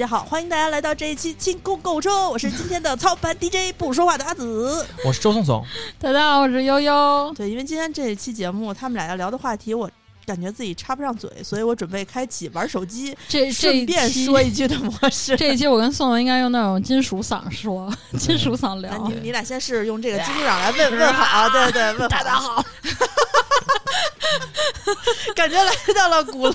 [0.00, 4.82] 大家好，欢迎大家来到这一期清空购物车，我是今天的操盘 DJ 不说话的阿紫。
[5.04, 5.62] 我是周颂颂，
[5.98, 7.30] 大家好，我是悠悠。
[7.36, 9.90] 对，因为今天这一期节目，他们俩要聊的话题，我
[10.24, 15.36] 感觉自己插不上嘴，所以我准备开启玩手机，这这顺便说一句的模式。
[15.36, 18.96] 这一期我跟宋宋应该用那种金属嗓说，金属嗓聊。
[19.06, 22.64] 你你俩先是用这个金属嗓来问 问好，对对，问好大家好。
[25.34, 26.54] 感觉来到了鼓楼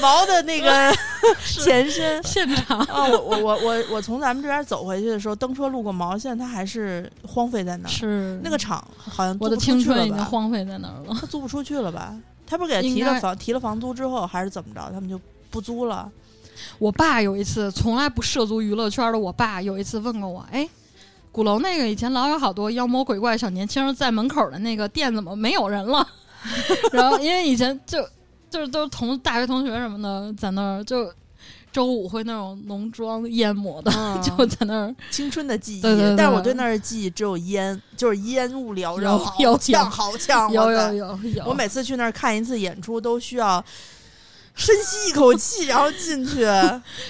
[0.00, 0.92] 毛的那个
[1.44, 3.06] 前身现场啊！
[3.08, 7.90] 我我我我我从咱们这边走回去的时候，登车路过毛，现在它还是荒废在那儿。
[7.90, 11.16] 是那个厂好像我的青春已经荒废在那儿了。
[11.20, 12.14] 他租不出去了吧？
[12.46, 14.90] 他不是给他提了房提了房租之后，还是怎么着？
[14.92, 15.20] 他们就
[15.50, 16.10] 不租了。
[16.78, 20.68] 我爸有一次从来不涉足娱乐圈的我爸有一次问过我，哎，
[21.32, 26.06] 鼓楼那个以前老有好多妖魔鬼怪小年轻人在门口的那个店怎么没有人了？
[26.92, 28.02] 然后因为以前就
[28.48, 31.12] 就是都是同大学同学什么的在那儿就。
[31.72, 40.50] 周五会那种浓妆艳抹的，嗯 就在那儿青春的记忆，对对对但是我对那儿的记忆只有烟，就是烟雾缭绕，有好有呛好呛。
[40.50, 43.64] 有有有有，我每次去那儿看一次演出，都需要
[44.56, 46.44] 深吸一口气， 然后进去。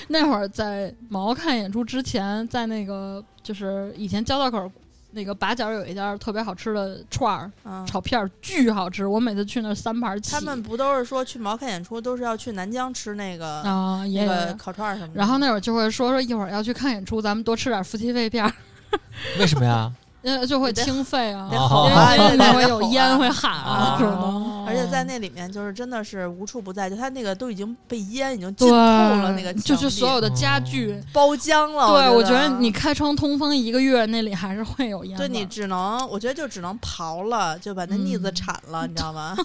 [0.09, 4.71] 那会儿在毛看演出之前，在那个就是以前交道口
[5.13, 9.07] 那个把角有一家特别好吃的串儿嗯，炒片儿，巨好吃。
[9.07, 10.33] 我每次去那儿三盘起。
[10.33, 14.55] 他们不都是说去毛看演出，都是要去南疆吃那个、啊那个。
[14.55, 15.15] 烤串儿什么的。
[15.15, 18.53] 然后那会儿就会说说一会儿要去看演出，咱们多吃点夫妻肺片儿，
[19.39, 19.91] 为什么呀？
[20.23, 21.49] 呃，就会清肺啊。
[21.51, 31.03] 因为那会儿有烟会喊啊哦什么而且在那里面就是真的是无处不在，就它那个都已经被烟已经浸透了那个对，就是所有的家具。
[31.13, 31.89] 包浆了。
[31.89, 35.19] 对，我我觉得你开窗通风一个月，那里还是会有烟。
[35.19, 39.37] 对你只能，我觉得就只能刨了，就把那腻子嗯铲了，你知道吗？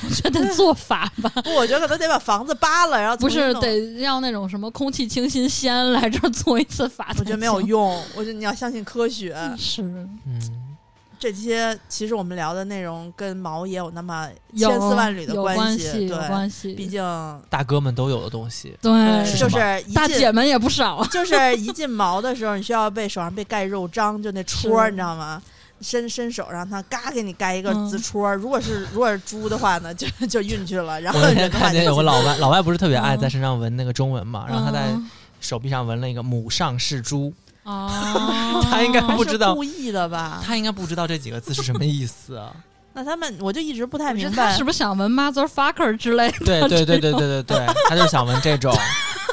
[0.00, 1.30] 我觉得得做法吧。
[1.42, 3.28] 不，我觉得可能得把房子扒了，然后不。
[3.28, 7.58] 是得让那种什么空气清新鲜来这儿做一次法，我觉得没有。
[7.58, 9.36] 用，我觉得你要相信科学。
[9.56, 9.82] 是
[10.26, 10.76] 嗯，
[11.18, 16.74] 这些其实我们聊的内容跟毛也有那么千丝万缕的有关系，有对，关系。
[16.74, 17.02] 毕竟
[17.50, 21.04] 大哥们都有的东西，对，就是一进大姐们也不少。
[21.10, 25.42] 就是一进毛的时候，你需要被手上被盖肉章，就那戳你知道吗？
[25.80, 28.34] 伸伸手让他嘎给你盖一个嗯紫戳儿。
[28.34, 31.00] 如果是如果是猪的话呢， 就就运去了。
[31.00, 35.08] 然后我那天人的话看见有个老外，老外不是特别爱嗯在身上纹那个中文嘛，然后他在嗯
[35.40, 37.32] 手臂上纹了一个“母上是猪
[37.68, 40.40] 哦， 他应该不知道故意的吧”，？
[40.44, 42.50] 他应该不知道这几个字是什么意思啊。
[42.94, 46.44] 那他们我就一直不太明白是，不是想纹 motherfucker 之类的？
[46.44, 48.74] 对对对对对对对，他就想纹这种。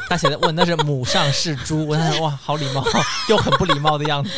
[0.07, 2.85] 他写的问的是“母上是猪”，我想哇，好礼貌
[3.27, 4.29] 又很不礼貌的样子。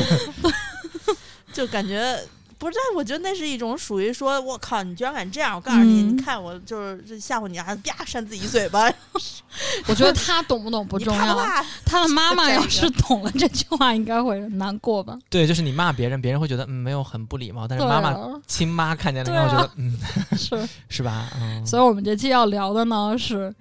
[1.52, 2.18] 就感觉。
[2.58, 5.56] 不是，但我觉得那是一种属于说，我靠，你居然敢这样！
[5.56, 8.92] 我告诉你，嗯你看我就是就吓唬你，还啪扇自己一嘴巴，
[9.88, 11.66] 我觉得 他懂不懂不重要，怕怕？
[11.86, 15.18] 他的妈妈要是懂了这句话，应该会难过吧？
[15.30, 19.98] 对，就是你骂别人，别人会觉得嗯没有很不礼貌，但是妈妈啊，亲妈看见了，然后觉得嗯
[20.38, 20.68] 是。
[20.90, 21.30] 是吧？
[21.40, 23.54] 嗯，所以我们这期要聊的呢是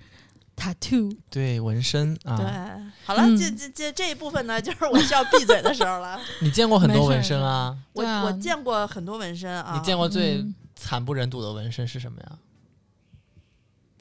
[0.56, 1.14] tattoo。
[1.30, 2.46] 对纹身啊，对，
[3.06, 6.20] 好了，嗯这这这这一部分呢，就是我需要闭嘴的时候了。
[6.42, 7.76] 你见过很多纹身啊？
[7.92, 12.32] 我、我见过很多纹身啊，你见过最嗯惨不忍睹的纹身是什么呀？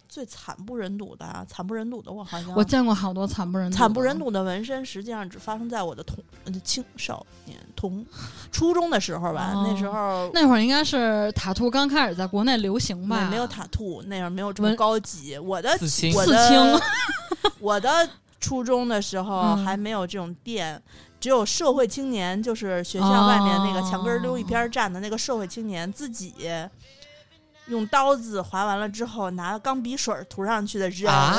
[0.09, 8.03] 最惨不忍睹的啊，惨不忍睹的我好像我见过好多惨不忍睹，惨不忍睹的纹身，实际上只发生在我的童呃青少年童
[8.49, 9.51] 初中的时候吧。
[9.53, 13.25] 哦那时候那会儿应该是塔兔刚开始在国内流行吧？
[13.25, 15.37] 没没有塔兔，那会儿没有这么高级。
[15.37, 16.81] 我的刺青我的青，
[17.59, 18.09] 我的
[18.45, 20.79] 初中的时候嗯还没有这种店。
[21.19, 26.35] 只有社会青年，就是学校外面那个墙根儿溜一边儿站的那个社会青年，自己
[27.67, 31.35] 用刀子划完了之后，拿钢笔水儿涂上去的人，啊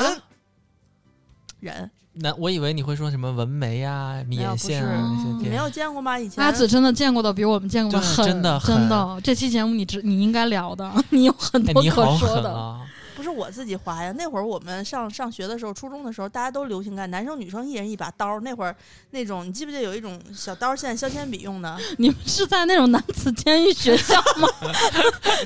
[1.61, 1.89] 人
[2.19, 5.43] 那我以为你会说什么纹眉啊、迷没有眼线啊那些店。
[5.43, 6.19] 你没有见过吗？
[6.19, 9.21] 以前阿紫真的见过的比我们见过的对狠，真的狠真的。
[9.23, 12.77] 这期节目你知你应该聊的， 你有很哎，多可说的。
[13.17, 18.39] 不是我自己划呀，那会儿我们上上学的时候，初中的时候，大家都流行干，男生女生一人一把刀。
[18.41, 18.75] 那会儿
[19.09, 21.75] 那种，你记不记得有一种小刀，现在削铅笔用的？
[21.97, 24.47] 你们是在那种男子监狱学校吗？
[24.61, 24.67] 不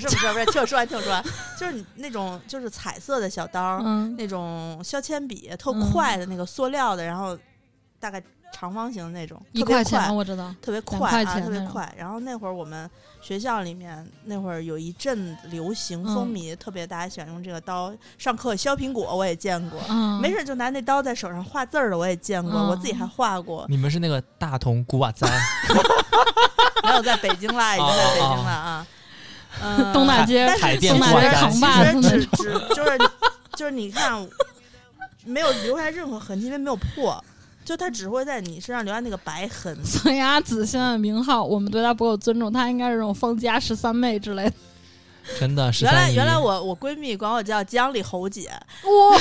[0.02, 1.24] 是不是不是，听我说完，听我说完，
[1.58, 7.38] 就是你那种就是彩色的小刀，嗯，那种削铅笔特嗯快的那个塑料的，然后
[8.02, 8.22] 大概
[8.52, 10.54] 长方形的那种，特别一块钱快我知道。
[10.62, 11.94] 特别快啊，特别快。
[11.98, 12.90] 然后那会儿我们
[13.22, 17.94] 学校里面那会儿有一阵流行风嗯靡，特别大家喜欢用这个刀。
[18.18, 23.66] 上课削苹果我也见过，嗯，没事就拿那刀在手上画字儿的我也见过，嗯我自己还画过。
[23.70, 25.28] 你们是那个大同古瓦哉，
[26.84, 28.88] 没有在北京啦，已经在北京了啊。
[29.64, 32.98] 嗯， 东大街东大街就是
[33.56, 34.28] 就是你看，
[35.26, 37.24] 没有留下任何痕迹，因为没有破，
[37.64, 39.78] 就他只会在你身上留下那个白痕。
[39.86, 44.54] 所以阿紫现在的名号，我们对他不够尊重，他应该是这种方家十三妹之类的。
[45.40, 49.18] 真的是原来原来我我闺蜜管我叫江里侯姐，哇，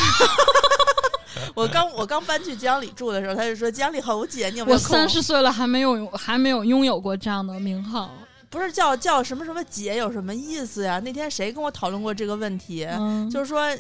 [1.54, 4.78] 我刚我刚搬去江里住的时候，她就说江里侯姐，你有没有我？
[4.78, 8.10] 三十岁了还没有还没有拥有过这样的名号。
[8.48, 10.98] 不是叫叫什么什么姐有什么意思呀？
[11.00, 12.84] 那天谁跟我讨论过这个问题？
[12.98, 13.70] 嗯，就是说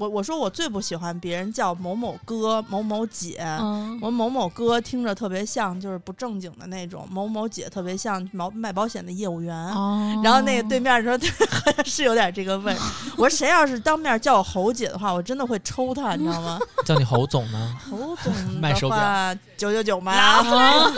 [0.00, 3.38] 我我说我最不喜欢别人叫某某哥、某某姐。
[3.60, 9.54] 嗯我某某哥听着特别像就是不正经的那种，某某姐特别像毛卖保险的业务员。
[9.54, 11.12] 哦，然后那个对面说
[11.50, 12.78] 好像是有点这个味儿。
[13.18, 16.58] 我说谁要是当面叫我侯姐的话，我真的会抽他，你知道吗？
[16.86, 20.12] 叫你侯总呢， 侯总卖手表九九九吗？
[20.12, 20.92] 啊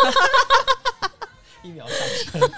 [1.65, 2.51] 一秒上升。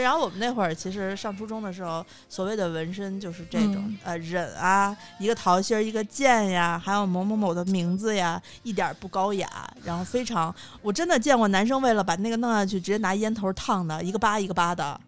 [0.00, 3.98] 然后我们那会儿其实上初中的时候，所谓的纹身就是这种，嗯。
[4.04, 9.48] 呃，忍啊，一个桃心儿，一个剑呀，还有某某某的名字呀，一点儿不高雅，
[9.84, 15.00] 然后非常，我真的见过男生为了把那个弄下去，直接拿烟头烫的，一个疤一个疤的，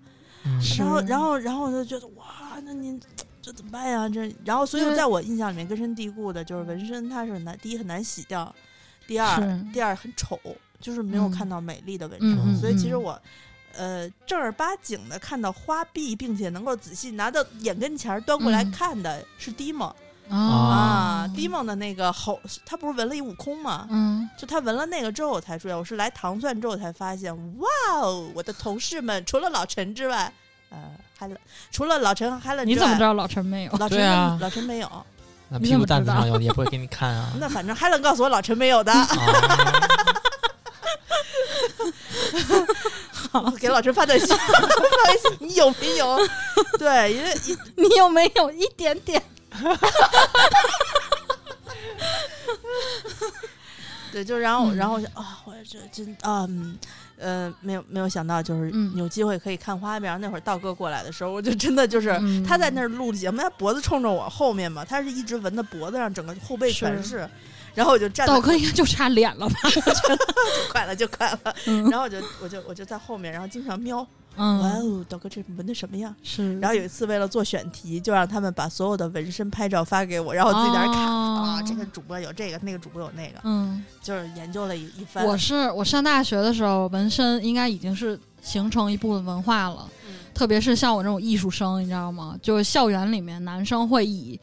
[0.44, 0.60] 嗯。
[0.78, 2.24] 然后，然后，然后我就觉得哇，
[2.64, 3.00] 那您
[3.42, 4.08] 这怎么办呀？
[4.08, 8.54] 这，然后，所以在我印象里面根深蒂固的就是纹身，它是难，第一很难洗掉，
[9.06, 10.38] 第二，第二很丑，
[10.80, 11.30] 就是没有嗯。
[11.30, 13.02] 看到美丽的纹身，所以其实嗯。
[13.02, 13.22] 我。
[13.76, 18.72] 呃，正儿八经的看到花臂，并且能够仔细拿到眼跟前儿端过来嗯。
[18.72, 19.88] 看的是迪梦、
[20.28, 23.86] 啊啊，迪梦的那个猴，他不是纹了一悟空吗？
[23.90, 27.68] 嗯，就他纹了那个之后，我才注意，我是来糖钻之后才发现，哇
[28.00, 30.32] 哦，我的同事们除了老陈之外，
[30.70, 30.78] 呃，
[31.18, 31.36] 还了
[31.70, 33.72] 除了老陈和海伦你怎么知道老陈没有？
[33.72, 34.38] 老陈对啊。
[34.40, 35.06] 老陈没有，
[35.48, 37.32] 那屁股蛋子上有也不会给你看啊。
[37.38, 39.06] 那反正海伦告诉我老陈没有的，啊
[43.58, 44.58] 给老师发短信，发
[45.10, 46.18] 微信，你有没有？
[46.78, 49.22] 对，因为一你有没有一点点？
[54.12, 56.78] 对，就然后嗯然后我就啊，我这真啊嗯。
[57.18, 60.10] 呃，没有没有想到，就是嗯有机会可以看花面。
[60.10, 67.30] 然后那会儿道哥过来的时候，我就真的就是、嗯他在那儿录节目，他脖子冲着我后面嘛，他是一直纹的脖子上，整个后背全是是。
[67.74, 69.54] 然后我就站在道哥应该就差脸了吧？
[69.70, 76.14] 就快了就快了，嗯然后我就我就我就在后面，然后经常瞄，哇嗯，哦，道哥这纹的什么呀？
[76.22, 76.58] 是。
[76.60, 85.26] 然后有一次为了做选题，就让他们把所有的纹身拍照发给我，然后我自己在那儿看、哦啊，这个主播有这个，那个主播有那个，嗯，就是研究了一一番。
[85.26, 89.88] 我是我上大学的时候，纹身应该已经是形成一部分文化了。
[90.06, 92.34] 嗯特别是像我这种艺术生，你知道吗？
[92.40, 94.40] 就是校园里面男生会以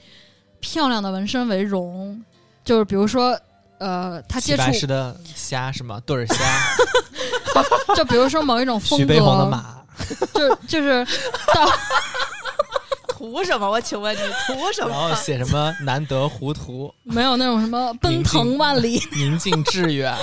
[0.59, 2.23] 漂亮的纹身为荣，
[2.63, 3.39] 就是比如说，
[3.79, 6.01] 呃，他接触白，式的虾是吗？
[6.05, 6.35] 对儿虾，
[7.95, 9.65] 就比如说某一种风徐悲鸿的格，马，
[10.33, 11.05] 就就是
[11.53, 11.65] 到
[13.07, 13.69] 图什么？
[13.69, 15.15] 我请问你图什么然后？
[15.15, 19.01] 写什么难得糊涂，没有那种什么奔腾万里。
[19.13, 20.15] 宁静致远。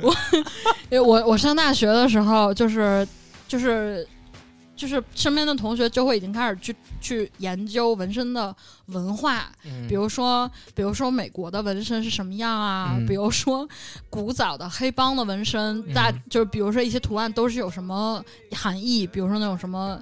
[0.90, 3.06] 因为我我上大学的时候，就是
[3.48, 4.06] 就是
[4.86, 8.54] 就是身边的同学就会已经开始去去研究纹身的
[8.86, 9.88] 文化，嗯。
[9.88, 12.94] 比如说，比如说美国的纹身是什么样啊？
[12.96, 13.06] 嗯？
[13.06, 13.66] 比如说
[14.10, 16.22] 古早的黑帮的纹身，大嗯。
[16.28, 19.98] 就是比如说一些图案都是有什么含义，比如说那种什么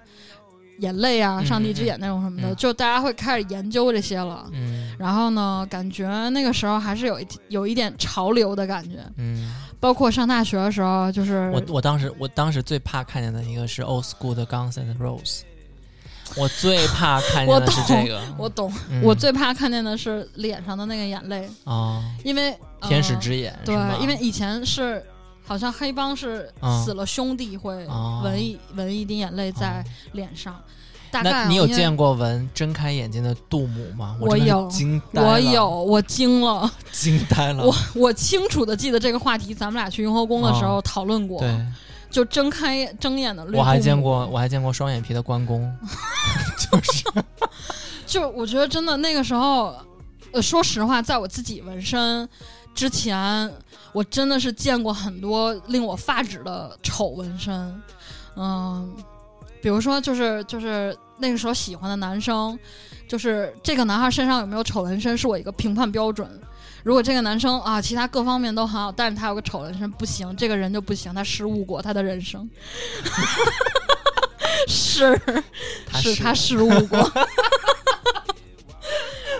[0.83, 4.47] 眼泪啊、嗯上帝之眼那种什么的，嗯就大家会开始研究这些了。
[4.53, 4.95] 嗯。
[4.99, 15.41] 然后呢，感觉那个时候还是有一有一点潮流的感觉，嗯，包括上大学的时候，就是我我当时我当时最怕看见的一个是 old school 的 Guns and Roses，
[16.37, 18.21] 我最怕看见的是这个。
[18.39, 19.03] 我懂，嗯。
[19.03, 25.05] 我最怕看见的是脸上的那个眼泪，哦，因为、呃天使之眼对，因为以前是
[25.45, 30.61] 好像黑帮是嗯死了兄弟会哦纹一纹一滴眼泪在哦脸上，
[31.11, 34.17] 大概那你有见过纹睁开眼睛的杜母吗？
[34.21, 37.65] 我有惊呆了，我有，我惊了，惊呆了。
[37.65, 41.67] 我我清楚的记得这个话题，咱们俩去雍和宫的时候讨论过，对，
[42.11, 45.71] 就睁开睁眼的绿我还见过，我还见过双眼皮的关公，
[46.71, 47.05] 就是。
[48.07, 49.75] 就我觉得真的那个时候，
[50.33, 52.29] 呃，说实话，在我自己纹身
[52.75, 53.53] 之前，
[53.93, 57.83] 我真的是见过很多令我发指的丑纹身，
[58.37, 58.95] 嗯，
[59.61, 62.59] 比如说就是就是那个时候喜欢的男生，
[63.07, 66.29] 就是这个男孩身上有没有丑纹身是我一个评判标准。
[66.83, 72.49] 如果这个男生啊，其他各方面都很好，但是他有个丑纹身，不行，这个人就不行，他失误过他的人生，
[74.67, 75.17] 是
[75.87, 76.99] 他是他失误过。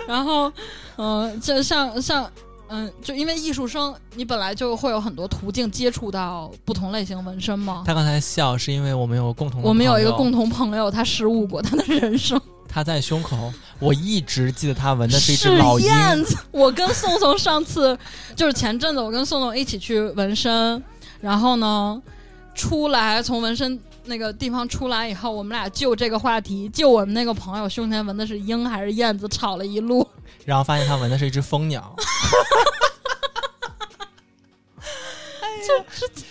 [0.07, 0.51] 然后，
[0.97, 2.29] 嗯、就像像，
[2.75, 7.83] 嗯、就因为艺术生，你本来就会有很多途径接触到不同类型纹身嘛。
[7.85, 12.41] 他刚才笑是因为我们有共同，我们有一个共，同朋友，他失误过他的人生。
[12.67, 16.35] 他在胸口我一直记得他纹的是一只老鹰，燕子。
[16.49, 17.95] 我跟宋宋上次
[18.35, 20.83] 就是前阵子，我跟宋宋一起去纹身，
[21.21, 22.01] 然后呢，
[22.55, 30.07] 出来从纹身那个地方出来以后，我们俩就这个话题，就我们那个朋友胸前纹的是鹰还是燕子，吵了一路。
[30.45, 31.95] 然后发现他纹的是一只蜂鸟。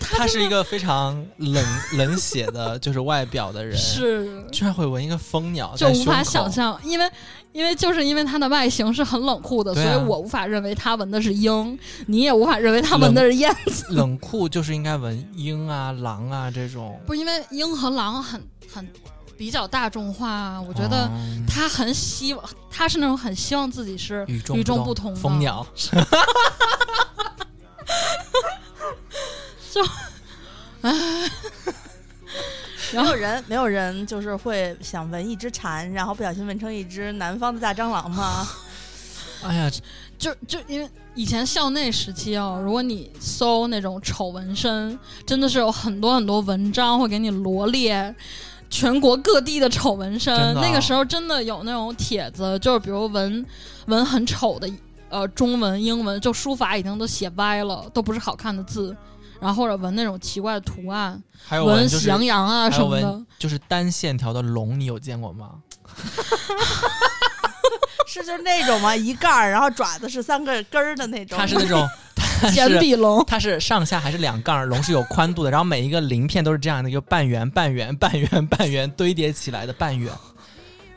[0.00, 6.50] 他是一个非常冷冷血的，就是外表的人，是居然会纹一个蜂鸟，就无法想。
[6.50, 7.10] 象，因为
[7.52, 13.86] 因为就是因为他的外形是很冷酷的，啊所以我无法认为他纹的是鹰，你也无法认为他纹的是燕子。
[13.90, 17.00] 冷酷就是应该纹鹰啊、狼啊这种。
[17.06, 18.86] 不是因为鹰和狼很很
[19.36, 25.66] 比较大众化啊，我觉得嗯他很希望，他是那种很希望自己是与众不不同的蜂鸟，
[32.92, 38.46] 没有 人，没有人就是会想纹一只蝉，然后不小心纹成一只南方的大蟑螂吗？
[39.44, 39.70] 哎呀，
[40.18, 48.14] 就就因为以前校内时期哦，如果你搜那种丑纹身，真的是有很多很多文章会给你罗列
[48.70, 50.32] 全国各地的丑纹身。
[50.54, 53.44] 那个时候真的有那种帖子，就是比如纹
[53.86, 54.70] 纹很丑的
[55.08, 58.96] 呃中文、英文，就书法已经都写歪了，都不是好看的字。
[59.42, 63.26] 然后或者纹那种奇怪的图案，还有纹纹就是喜羊羊啊还有什么的纹。
[63.40, 65.54] 就是单线条的龙，你有见过吗？
[68.06, 68.94] 是就是那种吗？
[68.94, 71.37] 一盖儿，然后爪子是三个根儿的那种。
[71.40, 80.12] 它是那种，它简是笔龙，它是上下还是两杠儿，龙是有宽度的，然后每一个鳞片都是这样的一个半圆、半圆、半圆、半圆堆叠起来的半圆。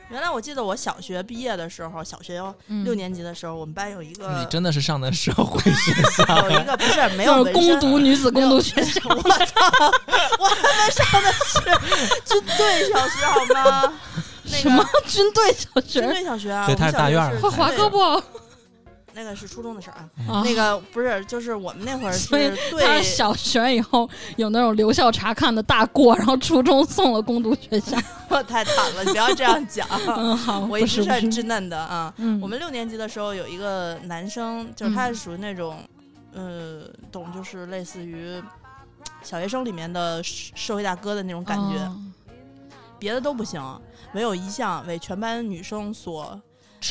[0.09, 5.93] 原来我记得我小学毕业的时候，小学嗯六年级的时候，我们班有一个你真的是上的社会学
[6.25, 9.01] 校有一个不是没有就是攻读女子攻读学校。
[9.09, 9.91] 我操！
[10.39, 11.59] 我他妈上的是
[12.25, 13.93] 军队小学好吗？
[14.43, 16.07] 那什么个军队小学军学？
[16.13, 16.65] 队小学啊？
[16.67, 18.21] 对他是大院儿是会划对胳膊
[19.15, 20.09] 那个是初中的事儿啊。
[20.27, 20.43] 啊！
[20.45, 27.97] 那个不是，就是我们那会儿是所以他对小学以后有那种留校察看的大过，然后初中送了攻读学校。
[28.29, 29.87] 我太惨了，你不要这样讲。
[30.07, 32.13] 嗯，好， 我一直是很稚嫩的啊。
[32.17, 35.79] 嗯，我们六年级的时候有一个男生，就是他是属于那种，
[36.33, 36.81] 呃，
[37.11, 38.41] 懂就是类似于
[39.23, 41.95] 小学生里面的社社会大哥的那种感觉，哦
[42.97, 43.61] 别的都不行，
[44.13, 46.41] 唯有一项为全班女生所痴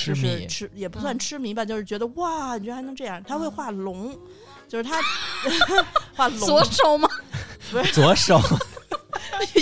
[0.06, 3.22] 就是迷，痴也不算嗯痴迷吧，就是觉得哇，你居然还能这样。
[3.24, 4.18] 他会画龙，
[4.68, 5.00] 就是他
[6.14, 7.08] 画龙，左手吗？
[7.70, 8.40] 不是左手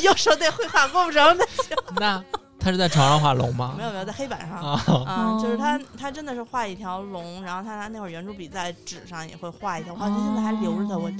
[0.02, 1.76] 右手得会画够不着那行。
[1.96, 2.24] 那
[2.62, 3.83] 他是在床上画龙吗没？
[3.83, 4.57] 有没有，在黑板上。
[4.59, 11.12] 啊，啊，就是哦他，他真的是画一条龙，然后他拿那会儿圆珠笔在纸上也会画一条，我好像现在还留着它，我哦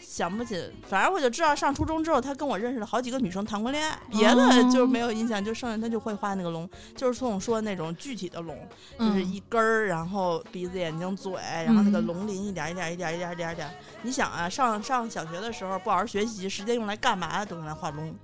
[0.00, 8.56] 想不起，反正我就知道上初中之后，他跟我认识了好几个女生谈过恋爱，别的哦就是没有印象，就剩下他就会画那个龙，就是从我说的那种具体的龙，
[8.98, 11.32] 就是嗯一根儿，然后鼻子、眼睛、嘴，
[11.64, 13.70] 然后那个嗯龙鳞一点儿一点儿一点儿一点儿一点点。
[14.02, 17.44] 你想啊，上上小学的时候不好好学习，时间用来干嘛？
[17.44, 18.14] 都用来画龙。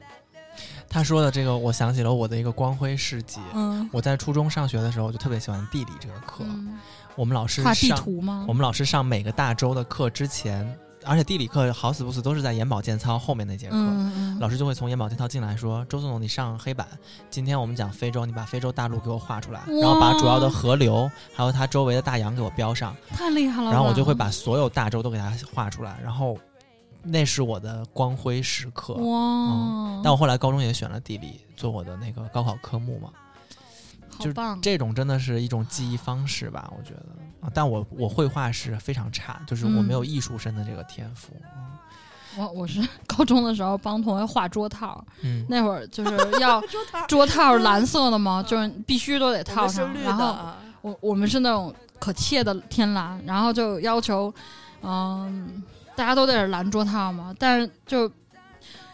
[0.96, 3.38] 他说的这个，我想起了我的一个光辉事迹。
[3.52, 6.42] 嗯我在初中上学的时候，就特别喜欢地理这个课。
[6.48, 6.78] 嗯，
[7.14, 8.54] 我们老师画地上图吗我？
[8.54, 10.66] 们老师上每个大洲的课之前，
[11.04, 13.76] 而且地理课好死不死都是在眼保健操后面那节课。
[14.40, 16.88] 老师就会从眼保健操进来说：“周总总，你上黑板，
[17.28, 23.70] 今天我们讲非洲，你把非洲大陆给我画出来，然后把主要的河流还有它周围的大洋给我标上，太厉害了。
[23.70, 26.38] 然后我就会把所有大洲都给它画出来，然后
[27.06, 28.94] 那是我的光辉时刻。
[28.94, 33.10] 哇，嗯但我后来高中也选了地理做我的那个高考科目嘛，
[34.18, 34.34] 就是。
[34.60, 37.06] 这种真的是一种记忆方式吧，我觉得。
[37.40, 41.32] 啊但我我绘画是非常差，就是我没有嗯艺术生的这个天赋。
[42.36, 49.92] 我我是 高中的时候帮同学画桌套，嗯，那会儿就是要 桌套桌套是蓝色的嘛，就是必须都得套上。
[50.02, 54.32] 然后啊，我我们是那种可切的天蓝，然后就要求，
[54.82, 55.62] 嗯，
[55.96, 58.10] 大家都得是蓝桌套嘛，但是就。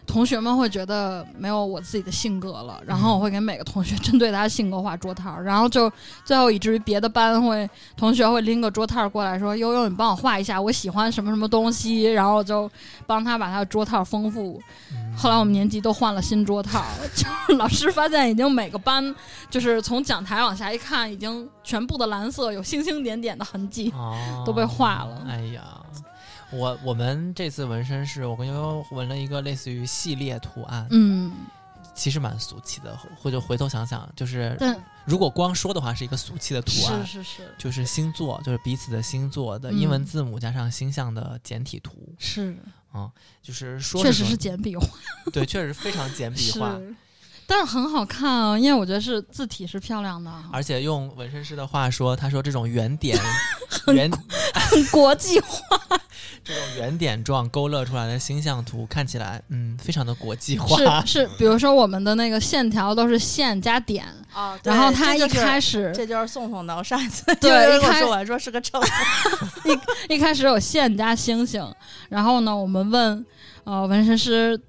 [0.04, 5.90] 同学们会觉得没有我自己的性格了，然后我会给每个同学针对他性格画桌套， 然后就
[6.24, 12.68] 最后以至于别的班会同学会拎个桌套过来说：“悠悠，你帮我画一下，我喜欢什么什么东西。”然后就
[13.06, 14.60] 帮他把他的桌套丰富。
[14.90, 16.82] 嗯后来我们年级都换了新桌套，
[17.14, 19.14] 就是老师发现已经每个班
[19.48, 23.90] 就是从讲台往下一看，已经全部的蓝色有星星点点的痕迹。
[23.94, 25.62] 哦都被画了哎呀，
[26.52, 31.32] 我我们这次纹身是我跟悠悠纹了一个类似于系列图案，嗯，
[31.94, 32.96] 其实蛮俗气的。
[33.16, 37.22] 或者回头想想，就是但如果光说的话，是一个俗气的图案是。
[37.22, 42.56] 是是就是星座，就是彼此的星座的嗯英文字母加上星象的简体图，是，
[42.94, 43.10] 嗯
[43.42, 44.86] 就是说确实是简笔画，
[45.32, 46.78] 对，确实非常简笔画。
[47.52, 47.58] 是。
[47.58, 53.18] 但是很好看啊，因为我觉得是字体是漂亮的，而且用纹身师的话说，他说这种圆点
[53.94, 54.10] 圆
[54.54, 55.76] 很国际化。
[56.44, 61.00] 这种圆点状勾勒出来的星象图看起来，嗯，非常的国际化。
[61.02, 68.82] 是是，比如说我们的那个线条都是线加点，啊，然后他一这就是开始这就是宋宋的，我上一次 对一开始我说完说是个秤，
[70.08, 71.64] 一开始有线加星星，
[72.08, 73.24] 然后呢，我们问
[73.62, 74.60] 呃纹身师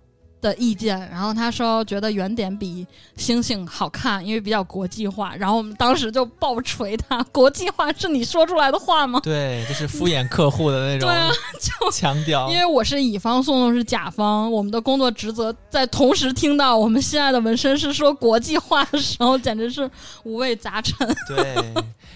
[0.44, 2.86] 的意见，然后他说觉得圆点比
[3.16, 5.34] 星星好看，因为比较国际化。
[5.38, 9.22] 然后我们当时就爆锤他，国际化是你说出来的话吗？
[9.24, 12.50] 对，就是敷衍客户的那种 对啊，就强调。
[12.50, 19.90] 因为我是乙方，宋宋是甲方，我们的工作职责在同时听到我们心爱的纹身师说国际化的时候，简直是
[20.24, 21.08] 五味杂陈。
[21.28, 21.56] 对，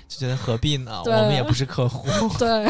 [0.08, 1.02] 就觉得何必呢？
[1.08, 2.08] 我们也不是客户。
[2.38, 2.68] 对，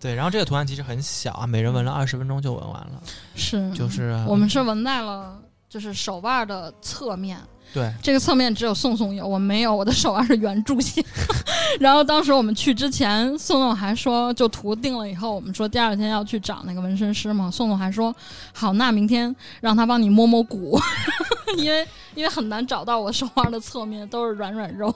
[0.00, 3.02] 对，然后这个图案其实很小啊，每人纹了二十分钟就纹完了，
[3.34, 5.38] 是就是我们是纹在了
[5.68, 7.38] 就是手腕的侧面。
[7.74, 11.04] 对这个侧面只有宋宋有，我没有，我的手腕是圆柱形。
[11.78, 17.50] 然后当时我们去之前，宋宋还说，就图定了以后，我们说第二天要去找那个纹身师嘛。
[17.50, 18.14] 宋宋还说，
[18.54, 20.80] 好，那明天让他帮你摸摸骨，
[21.58, 24.94] 因为因为很难找到我手腕的侧面，都是软软肉。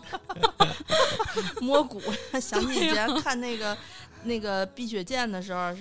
[1.60, 2.00] 摸骨。
[2.40, 3.76] 想起以前看那个
[4.24, 5.74] 那个碧血剑的时候，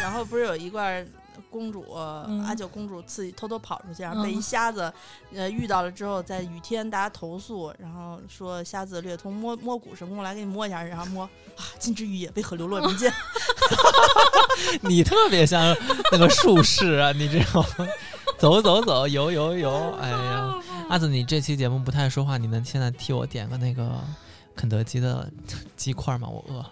[0.00, 1.06] 然后不是有一罐
[1.48, 1.84] 公主、
[2.28, 4.92] 嗯阿九公主自己偷偷跑出去，然后被嗯一瞎子
[5.34, 11.24] 呃遇到了之后，在雨天大家投诉，然后说瞎子略通摸摸骨神功，来给你摸一下，然后摸
[11.56, 13.12] 啊，金枝玉叶为何流落人间？
[14.82, 15.76] 你特别像
[16.12, 17.88] 那个术士啊，你知道吗
[18.38, 20.54] 走走走，游游游，哎呀，
[20.88, 24.00] 阿紫，你这期节目不太说话，你能现在替我点个那个
[24.54, 25.30] 肯德基的
[25.76, 26.28] 鸡块吗？
[26.28, 26.70] 我饿了。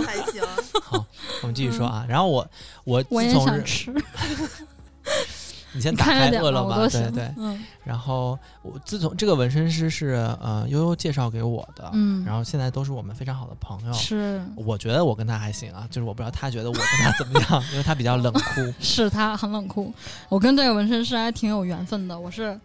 [0.00, 0.42] 还行，
[0.82, 1.04] 好，
[1.42, 2.04] 我们继续说啊。
[2.08, 2.46] 然后我
[2.84, 3.94] 我我也自从日想吃，
[5.74, 6.88] 你先打开饿了么。
[6.88, 7.32] 对对。
[7.36, 13.92] 嗯然后我自从这个纹身师是呃悠悠介绍给我的，嗯，然后现在都是我们非常好的朋友。
[13.92, 18.72] 是我觉得我跟他还行啊，就是我不知道他觉得我跟他怎么样， 因为他比较冷酷。
[18.78, 19.92] 是他很冷酷。
[20.28, 22.56] 我跟这个纹身师还挺有缘分的，我是。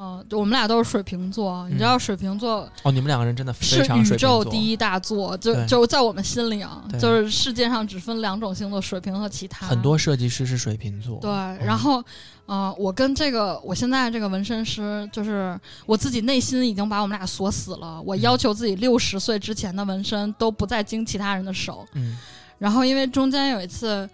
[0.00, 4.42] 呃，就我们俩都是水瓶座，你知道水瓶座哦，你们两个人真的非是常宇水瓶座。
[4.42, 9.66] 宙第一大座，就就在我们心里啊，就是世界上只分两种星座，水瓶和其他。
[9.66, 11.18] 很多设计师是水瓶座。
[11.20, 12.02] 对，嗯然后，
[12.46, 18.00] 呃，我跟这个我现在这个纹身师，就是我自己内心已经把我们俩锁死了。
[18.00, 21.86] 我嗯要求自己六十岁之前的纹身都不再经其他人的手。
[21.92, 22.16] 嗯
[22.56, 24.08] 然后因为中间有一次，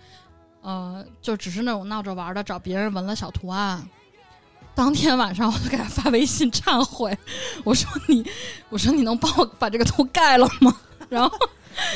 [0.62, 3.88] 呃，就只是那种闹着玩的，找别人纹了小图案。
[4.76, 7.16] 当天晚上我就给他发微信忏悔，
[7.64, 8.24] 我说你，
[8.68, 10.76] 我说你能帮我把这个图盖了吗？
[11.08, 11.36] 然后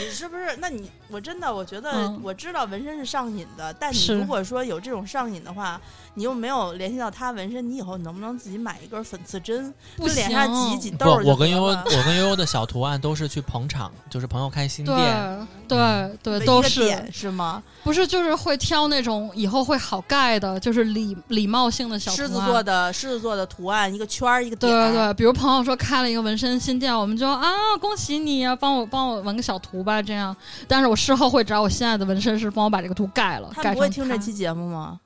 [0.03, 0.57] 你是不是？
[0.57, 5.81] 那你我真的我觉得嗯我知道纹身是上瘾的，但你是如果说有这种上瘾的话，
[6.14, 17.62] 你又没有联系到他纹身，你以后能不能自己买一根粉刺针，不就脸上挤挤不，痘我跟悠悠，我跟悠悠的小图案都是去捧场，就是朋友开新店，对对都是点是吗？
[17.83, 30.37] 不是就是会挑那种以后会好盖的，就是礼礼貌性的小狮子座的狮子座的图案，一个圈儿一个对点儿，对对，比如朋友说开了一个纹身新店，我们就啊恭喜你啊，帮我帮我纹个小图吧，这样。
[30.68, 35.00] 但是我事后会找我心爱的纹身师帮我把这个图盖了，他不会听这期节目吗？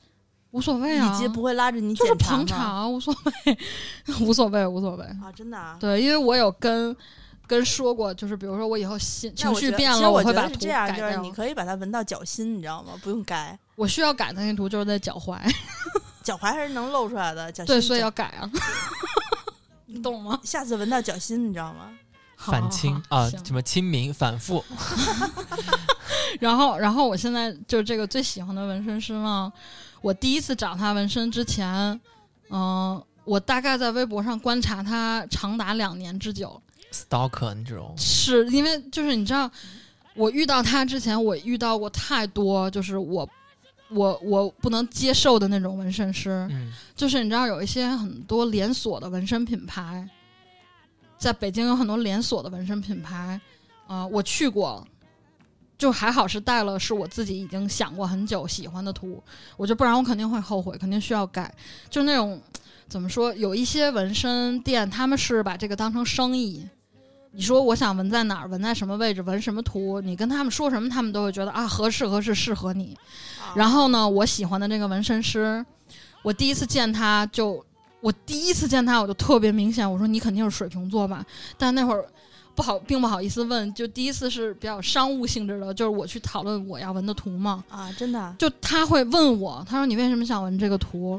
[0.51, 3.59] 无所谓啊以，及不会拉着你就是捧场， 无所谓，
[4.21, 5.05] 无所谓，无所谓。
[5.05, 5.77] 啊，真的啊。
[5.81, 6.97] 对，因为我有跟
[7.47, 11.33] 跟说过，就是比如说我以后心情绪变了，我会把图改掉就是你。
[11.33, 12.93] 可以把它纹到脚心，你知道吗？
[13.03, 15.37] 不用改，我需要改的那图就是在脚踝，
[16.23, 17.51] 脚踝还是能露出来的。
[17.51, 18.49] 脚心对，所以要改啊，
[19.87, 20.39] 你懂吗？
[20.45, 21.91] 下次纹到脚心，你知道吗？
[22.51, 24.65] 反清啊，什么清明反复，
[26.41, 29.53] 然后，然后我现在就是这个最喜欢的纹身师呢。
[30.01, 31.99] 我第一次找他纹身之前，
[32.51, 36.61] 嗯、我大概在微博上观察他长达两年之久
[36.93, 39.51] ，stalker 那种，是因为就是你知道，
[40.15, 43.27] 我遇到他之前，我遇到过太多就是我
[43.89, 46.71] 我我不能接受的那种纹身师，嗯。
[46.95, 50.07] 就是你知道有一些很多连锁的纹身品牌，
[51.25, 53.41] 在北京有很多连锁的纹身品牌，
[53.87, 54.87] 啊，我去过，
[55.79, 59.23] 就还好是带了是我自己已经想过很久喜欢的图，
[59.57, 61.51] 我就不然我肯定会后悔，肯定需要改，
[61.89, 62.39] 就是那种
[62.89, 66.69] 怎么说，有一些纹身店他们是把这个当成生意。
[67.33, 72.95] 你说我想纹在哪儿，纹在什么位置，纹什么图，你跟他们说什么，他们都会觉得啊合适合适适合你。
[73.41, 75.65] 啊然后呢，我喜欢的那个纹身师，
[76.23, 77.65] 我第一次见他就，
[78.05, 81.25] 我第一次见他我就特别明显，我说你肯定是水瓶座吧？
[81.57, 82.05] 但那会儿
[82.55, 91.19] 不好，并不好意思问，就第一次是比较商务性质的，就是我去讨论我要纹的图嘛，啊，真的啊就他会问我，他说你为什么想纹这个图？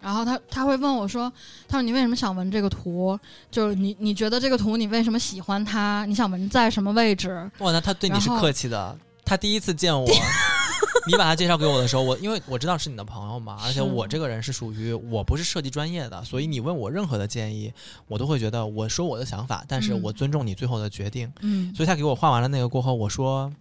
[0.00, 1.32] 然后他他会问我说
[1.66, 3.18] ：“他说你为什么想纹这个图？
[3.50, 6.04] 就是你你觉得这个图你为什么喜欢它？
[6.04, 7.50] 你想纹在什么位置？
[7.60, 8.98] 哇，那他对你是客气的。
[9.24, 10.06] 他第一次见我，
[11.10, 17.72] 你把他介绍给我的时候，我因为我知道是你的朋友嘛， 而且我这个人是属于我不是设计专业的，所以你问我任何的建议，
[18.08, 21.30] 我都会觉得我说我的想法，但是嗯我尊重你最后的决定。
[21.40, 23.52] 嗯所以他给我画完了那个过后，我说，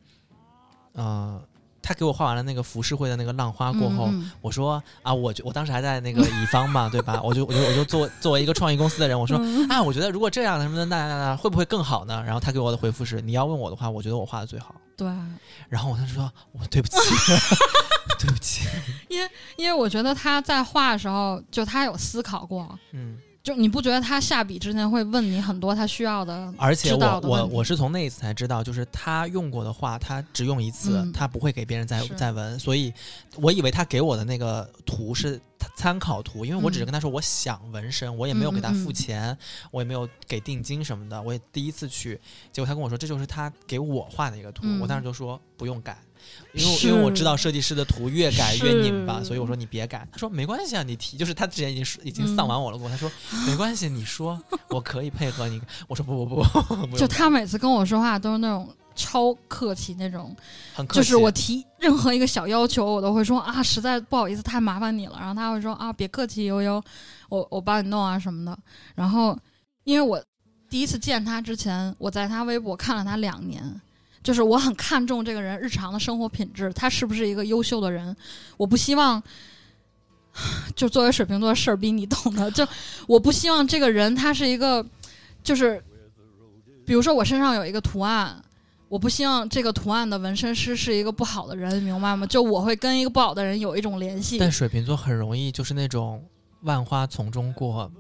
[0.94, 1.42] 呃，
[1.82, 7.20] 他给我画完了那个浮世绘的那个浪花过后，嗯我说啊，我就我当时还在那个乙方嘛，对吧？
[7.26, 12.24] 我就我就我就作作为一个创意公司的人，我说嗯啊，我觉得如果这样的什么的，那那那会不会更好呢？
[12.26, 14.74] 然后他给我的回复是，你要问我的话，我觉得我画的最好。
[14.96, 15.08] 对，
[15.70, 16.98] 然后我当时说，我对不起，
[18.20, 18.68] 对不起，
[19.58, 31.12] 因为我觉得他在画的时候，就他有思考过，嗯，就你不觉得他下笔之前会问你很多他需要的，而且我我我是从那一次才知道，就是他用过的话，他只用一次，嗯。
[31.12, 32.94] 他不会给别人再再纹，所以
[33.36, 35.38] 我以为他给我的那个图是
[35.76, 36.88] 参考图，因为我只是嗯。
[36.88, 39.38] 跟他说我想纹身，我也没有给他付钱，
[39.72, 42.18] 我也没有给定金什么的，我也第一次去，
[42.54, 44.80] 结果他跟我说这就是他给我画的一个图，嗯。
[44.80, 45.98] 我当时就说不用改。
[46.54, 50.08] 因为因为我知道设计师的图越改越拧巴，所以我说你别改。
[50.12, 53.12] 他说没关系啊，你提就是他之前已经已经丧完我了过，他说
[53.48, 55.60] 没关系，你说我可以配合你。
[55.88, 60.36] 我说不不不不，就他每次跟我说话都是那种超客气那种，
[60.76, 65.18] 很客气，就是我提任何一个小要求，我都会说啊，实在不好意思，太麻烦你了。
[65.20, 66.84] 然后他会说啊，别客气，悠悠，
[67.30, 68.56] 我我帮你弄啊什么的。
[68.94, 69.36] 然后
[69.86, 70.24] 因为我
[70.70, 73.82] 第一次见他之前，我在他微博看了他两年。
[74.24, 78.16] 就是我很看重这个人日常的生活品质，他是不是一个优秀的人？
[78.56, 79.22] 我不希望，
[80.76, 82.66] 就作为水瓶座的事儿逼你懂的，就
[83.08, 84.84] 我不希望这个人他是一个，
[85.44, 85.84] 就是
[86.86, 88.42] 比如说我身上有一个图案，
[88.88, 92.26] 我不希望这个图案的纹身师是一个不好的人，明白吗？
[92.26, 94.38] 就我会跟一个不好的人有一种联系。
[94.38, 96.24] 但水瓶座很容易就是那种
[96.62, 97.92] 万花丛中过，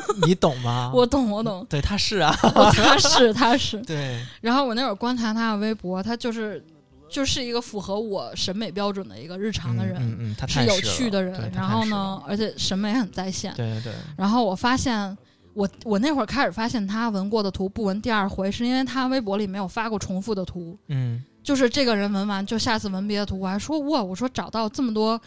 [0.26, 0.90] 你懂吗？
[0.94, 2.34] 我懂，我懂，对他是啊，
[2.72, 3.78] 他是 他是。
[3.82, 6.64] 对，然后我那会儿观察他的微博，他就是
[7.08, 13.52] 就是一个符合我审美标准的一个日常的人，嗯嗯是有趣的人然后呢，而且审美很在线。
[13.54, 15.16] 对对对，然后我发现，
[15.54, 20.76] 我我那会儿开始发现他纹过的图不纹第二回，是因为他微博里没有发过重复的图。
[20.88, 25.20] 嗯就是这个人纹完就下次纹别的图，我还说哇，我说找到这么多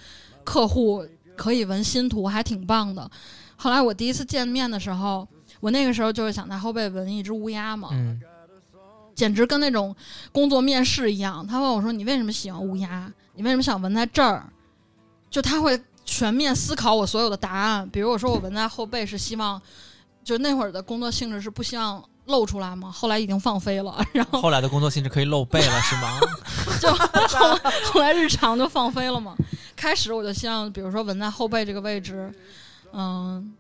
[0.44, 1.02] 客户
[1.38, 3.10] 可以纹新图，还挺棒的。
[3.62, 5.28] 后来我第一次见面的时候，
[5.60, 8.20] 我那个时候就是想在后背纹一只乌鸦嘛，嗯
[9.14, 9.94] 简直跟那种
[10.32, 11.46] 工作面试一样。
[11.46, 13.12] 他问我说：“你为什么喜欢乌鸦？
[13.36, 14.48] 你为什么想纹在这儿？”
[15.30, 17.88] 就他会全面思考我所有的答案。
[17.90, 19.62] 比如我说我纹在后背是希望，
[20.24, 26.18] 就那会儿的工作性质是不希望露出来嘛，后来已经放飞了， 然后后来的工作性质可以露背了是吗？
[26.80, 27.60] 就后
[27.92, 29.36] 后来日常就放飞了嘛。
[29.76, 32.34] 开始我就希望，比如说纹在后背这个位置，
[32.94, 33.54] 嗯，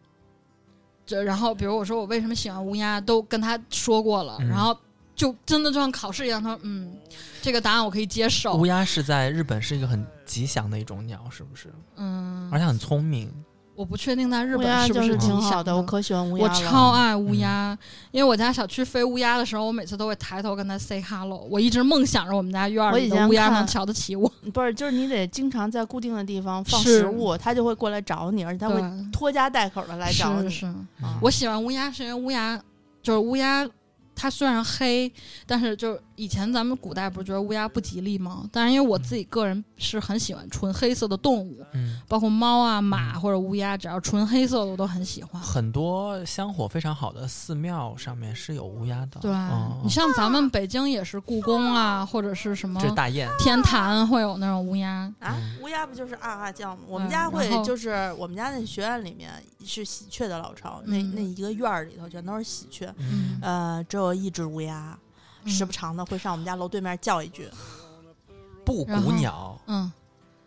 [1.05, 4.77] 这然后比如我说我为什么喜欢乌鸦，都跟他说过了，嗯然后
[5.15, 6.95] 就真的就像考试一样，他说嗯，
[7.41, 11.71] 这个答案我可以接受乌，鸦是在日本是一个很吉祥的一种鸟，是不是？
[11.95, 13.31] 嗯而，且很聪明。
[13.79, 16.49] 我不确定在日本是不是挺好的，我可喜欢乌鸦我。
[16.49, 17.77] 超爱乌鸦，
[18.11, 21.47] 因为我家小区飞乌鸦的时候，我每次都会抬头跟它 say hello。
[21.49, 24.29] 我一直梦想着我们家院儿里的乌鸦能瞧得起我。
[24.53, 30.49] 不是，就是你得经常在固定的地方放食物，它就会过来找你，而且它会，拖家带口的来找你。
[30.49, 30.65] 是是。
[30.65, 30.85] 嗯
[31.21, 32.61] 我喜欢乌鸦是因为乌鸦
[33.01, 33.65] 就是乌鸦，
[34.21, 35.09] 它虽然黑，
[35.47, 38.43] 但是就以前咱们古代不是觉得乌鸦不吉利吗？
[38.51, 45.41] 但是因为我自己个人是很喜欢纯黑色的动物，嗯，包括猫啊、马或者乌鸦，只要纯黑色的我都很喜欢。
[45.41, 49.21] 很多香火非常好的寺庙上面是有乌鸦的。
[49.21, 53.29] 对嗯你像咱们北京也是故宫啊，或者是什么这是大雁。
[53.39, 54.89] 天坛会有那种乌鸦。
[55.19, 56.81] 啊嗯，乌鸦不就是啊啊叫吗？
[56.89, 59.31] 我们嗯家会就是我们家那学院里面
[59.65, 64.97] 是喜鹊的老巢，那嗯那一个院儿里头全都是喜鹊，嗯，呃，只有一只乌鸦，
[65.43, 67.49] 嗯时不常的会上我们家楼对面叫一句。
[68.65, 69.91] 布谷鸟，嗯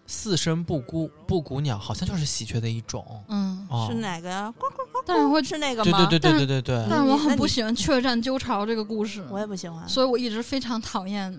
[0.06, 3.04] 四声布谷布谷鸟好像就是喜鹊的一种。
[3.28, 4.52] 嗯，哦是，哪个呀？
[4.58, 6.06] 呱呱但是会，是那个吗？
[6.06, 6.86] 对对对对对对对。
[6.90, 9.88] 但是我很不喜欢雀占鸠巢这个故事，我也不喜欢。
[9.88, 11.32] 所以我一直非常讨厌。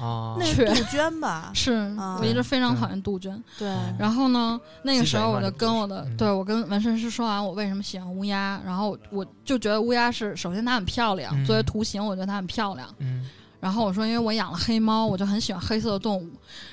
[0.00, 1.50] 啊，那个是杜鹃吧？
[1.54, 3.42] 是啊我一直非常讨厌杜鹃。
[3.58, 12.88] 对，然后呢，那个时候我就跟我的嗯对我跟纹身师说完我为什么喜欢乌鸦，然后我就觉得乌鸦是首先它很漂亮，嗯作为图形我觉得它很漂亮。
[12.98, 13.26] 嗯，
[13.60, 16.30] 然后我说因为我养了黑猫，我就很喜欢黑色的动物。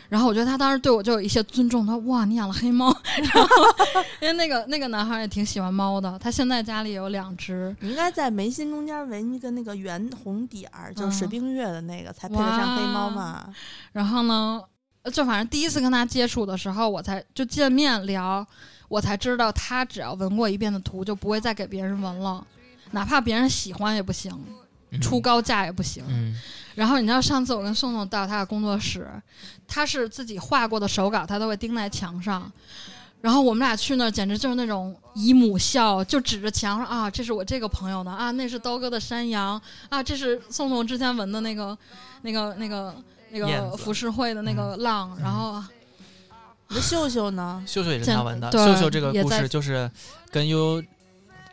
[0.08, 2.96] 然后我觉得他当时对我就有一些尊重，他说哇你养了黑猫，
[3.34, 3.50] 然后
[4.22, 7.76] 因为那个那个男孩也挺喜欢猫的，他现在家里有两只。
[7.80, 13.50] 你应该在眉心中间纹一个那个圆红点儿，就是水嗯冰月的那个，才配得上黑猫嘛。
[13.92, 14.62] 然后呢，
[15.12, 18.46] 就反正第一次跟他接触的时候，我才就见面聊，
[18.88, 22.46] 我才知道他只要纹过一遍的图，就不会再给别人纹了，
[22.92, 24.54] 哪怕别人喜欢也不行，嗯
[25.00, 26.04] 出高价也不行。
[26.08, 26.36] 嗯
[26.76, 29.10] 然后你知道上次我跟宋宋到他的工作室，
[29.66, 32.52] 他是自己画过的手稿，他都会钉在墙上。
[33.22, 41.76] 然后我们俩去那儿，简直就是那种姨母笑，就指着墙上啊，这是我这个朋友的啊，那是刀哥的山羊啊，这是宋宋之前纹的那个、
[42.24, 42.94] 那个、那个、
[43.30, 45.18] 那个浮世绘的那个浪。
[45.22, 45.64] 然后
[46.68, 47.64] 你的秀秀呢？
[47.66, 48.52] 秀秀也是现他纹的。
[48.52, 49.90] 秀秀这个故事就是
[50.30, 50.84] 跟悠悠，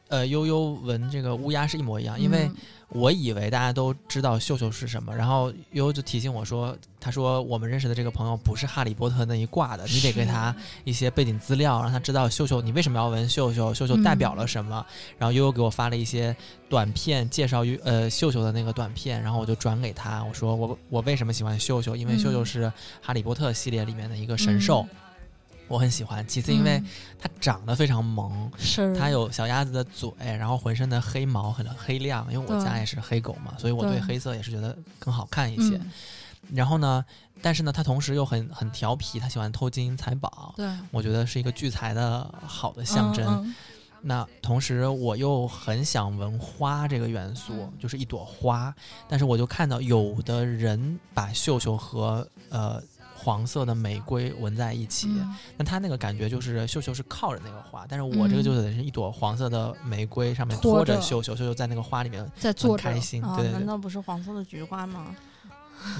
[0.08, 2.56] 呃，悠悠纹这个乌鸦是一模一样，因为嗯
[2.94, 14.84] 我以为大家都知道秀秀是什么，然后悠悠就提醒我说，他说我们认识的这个朋友不是哈利波特那一挂的，你得给他一些背景资料，让他知道秀秀你为什么要纹秀秀，秀秀代表了什么。
[15.18, 16.36] 然后悠悠给我发了一些
[16.68, 24.86] 短片介绍于呃秀秀的那个短片，然后我就转给他，我说我我为什么喜欢秀秀，因为秀秀嗯是哈利波特系列里面的一个神兽。
[25.68, 26.86] 我很喜欢，其次因为嗯
[27.18, 35.76] 它长得非常萌，是它有小鸭子的嘴，然后浑身的黑毛很黑亮，因为我家也是黑狗嘛，所以我对对黑色也是觉得更好看一些。
[35.76, 35.90] 嗯
[36.52, 37.04] 然后呢，
[37.40, 43.24] 但是呢，它同时又很很调皮，它喜欢偷金银财宝，对我觉得是一个聚财的好的象征。
[43.44, 43.54] 嗯
[44.04, 48.74] 那同时我又很想闻花这个元素，嗯就是一朵花，
[49.08, 52.82] 但是我就看到有的人把绣绣和呃。
[53.22, 63.22] 黄色的玫瑰纹在一起，嗯那它那个感觉就是绣绣是靠着那个花，但是我这个嗯就得是一朵黄色的玫瑰，上面托托着着绣绣，绣绣在那个花里面在坐着开心。
[63.22, 65.14] 啊，对难道不是黄色的菊花吗？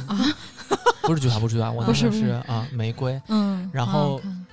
[0.08, 0.18] 啊
[1.02, 3.20] 不是菊花，不是菊花，我那个是啊玫瑰。
[3.28, 4.46] 嗯，然后看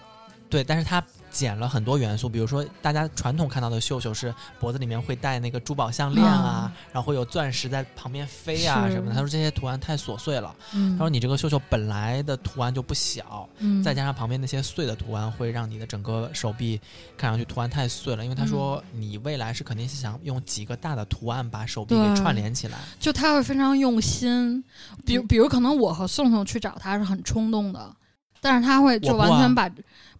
[0.50, 1.04] 对，但是它
[1.40, 9.16] 减了很多元素，比如说大家传统看到的绣绣是脖子里面会戴那个珠宝项链啊，然后会有钻石在旁边飞啊什么的。
[9.16, 16.78] 他说这些图案太琐碎了，嗯，他说你这个绣绣本来的图案就不小，嗯再加上旁边那些碎的图案，会让你的整个手臂
[17.18, 18.24] 看上去图案太碎了。
[18.26, 22.78] 因为他说你未来是肯定是想用几个大的图案把手臂给串联起来。
[23.00, 24.62] 就他会非常用心，
[25.06, 27.96] 比比如可能我和宋宋去找他是很冲动的，
[28.42, 29.70] 但是他会就完全把，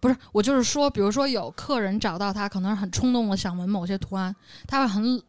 [0.00, 4.34] 不是我就是说，比如说有客人找到他，可能是很冲动的想纹某些图案，
[4.66, 5.22] 他会很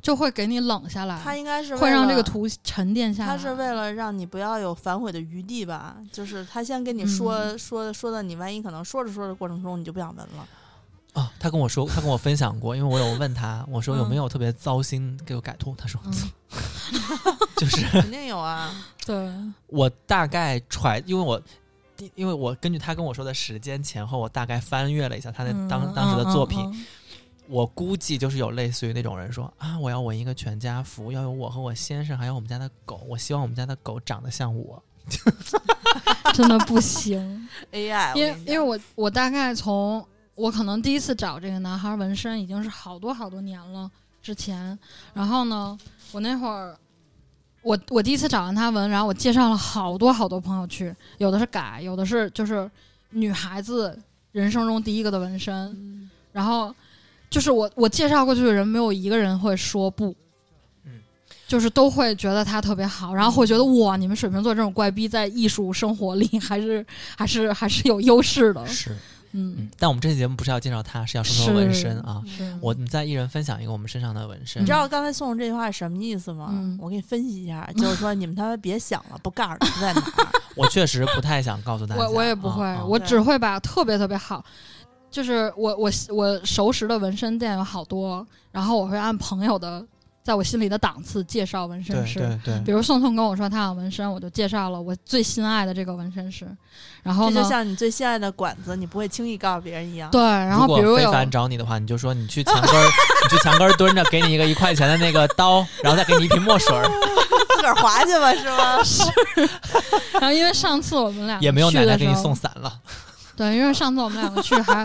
[0.00, 3.30] 就会给你冷下来，他应该是会让这个图沉淀下来。
[3.30, 5.96] 他是为了让你不要有反悔的余地吧？
[6.12, 10.46] 就是他先跟你说、嗯说说的，你万一可能说着说着过程中你就不想纹了。
[11.14, 16.12] 啊，他跟我说， 他跟我分享过，因为我有问他，我说有没嗯有特别糟心给我改图，他说嗯，
[17.58, 18.70] 就是肯定有啊，
[19.04, 19.28] 对，
[19.66, 21.42] 我大概揣，因为我。
[22.14, 26.86] 因为我根据他跟我说的时间前后，我大概翻阅了一下他的当、嗯当时的作品，嗯嗯
[27.48, 34.82] 我估计就是有类似于那种人说啊，我要纹一个全家福，要有我和我先生，还有我们家的狗，我希望我们家的狗长得像我。
[35.06, 35.34] 嗯
[36.34, 37.48] 真的不行。
[37.72, 43.90] AI，因为因为我我大概从我可能第一次找这个男孩纹身已经是好多好多年了
[44.22, 44.78] 之前，
[45.14, 45.76] 然后呢，
[46.12, 46.78] 我那会儿
[47.68, 52.70] 我我第一次找完他纹，然后我介绍了好多好多朋友去，有的是改，有的是就是
[53.10, 53.94] 女孩子
[54.32, 56.74] 人生中第一个的纹身，嗯然后
[57.28, 60.14] 就是我我介绍过去的人没有一个人会说不。
[60.86, 60.92] 嗯
[61.46, 66.84] 就是都会觉得他特别好，然后会觉得哇，你们水瓶座这种怪逼在艺术生活里还是
[67.16, 68.66] 还是还是有优势的。
[68.66, 68.96] 是，
[69.32, 72.22] 嗯嗯，，但我们这期节目不是要介绍他，是要说说纹身啊。
[72.60, 74.62] 我们再一人分享一个我们身上的纹身。
[74.62, 76.48] 你知道刚才宋宋这句话是什么意思吗？
[76.52, 80.28] 嗯我给你分析一下，就是说你们他妈别想了，不告诉你在哪儿。
[80.56, 84.44] 我确实不太想告诉大家，我我也不会，我只会把特别特别好，
[85.10, 89.84] 就是我我我熟识的纹身店有好多，然后我会按朋友的
[90.22, 92.18] 在我心里的档次介绍纹身师。
[92.18, 96.46] 对对比如宋宋跟我说他想纹身，我就介绍了我最心爱的这个纹身师。
[97.02, 100.10] 然后呢这就，像你最心爱的馆子，你不会轻易告诉别人一样。
[100.10, 102.90] 对，然后如比如非凡找你的话，你就说你去墙根儿，
[103.22, 106.84] 你去墙根儿蹲着，给你一个一块钱的那个刀，然后再给你一瓶墨水儿，
[107.56, 108.82] 自个儿划去吧，是吗？
[108.84, 109.02] 是
[110.12, 112.78] 然后因为上次我们俩也没有奶奶给你送伞了。
[113.36, 114.84] 对，因为上次我们两个去还，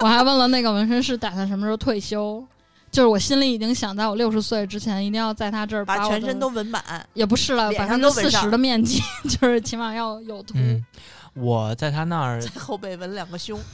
[0.00, 2.42] 我还问了那个纹身师打算什么时候退休，
[2.90, 6.82] 就是我心里已经想在我六十岁之前一定要在他这儿把全身都纹满，
[7.14, 10.54] 也不是了，脸百分之四十的面积， 就是起码要有图。
[10.56, 10.84] 嗯，
[11.34, 13.58] 我在他那儿在后背纹两个胸。